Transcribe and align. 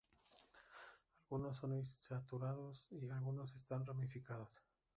Algunos 1.29 1.57
son 1.57 1.73
insaturados 1.75 2.87
y 2.89 3.07
algunos 3.11 3.53
están 3.53 3.85
ramificados. 3.85 4.63